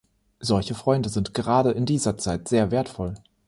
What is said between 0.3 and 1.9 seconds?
Solche Freunde sind gerade in